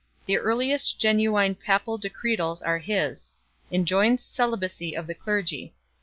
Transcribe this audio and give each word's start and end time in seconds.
The 0.25 0.39
earliest 0.39 0.97
genuine 0.97 1.53
papal 1.53 1.99
decretals 1.99 2.63
are 2.63 2.79
his. 2.79 3.33
Enjoins 3.71 4.23
celibacy 4.23 4.97
of 4.97 5.05
the 5.05 5.13
clergy. 5.13 5.75